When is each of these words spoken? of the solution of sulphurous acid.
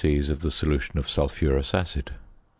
of 0.03 0.39
the 0.41 0.49
solution 0.49 0.97
of 0.97 1.07
sulphurous 1.07 1.75
acid. 1.75 2.15